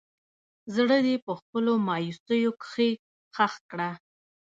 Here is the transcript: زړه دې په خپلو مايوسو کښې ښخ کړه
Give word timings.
زړه 0.75 0.97
دې 1.05 1.15
په 1.25 1.31
خپلو 1.39 1.73
مايوسو 1.87 2.49
کښې 2.61 2.89
ښخ 3.35 3.53
کړه 3.69 3.89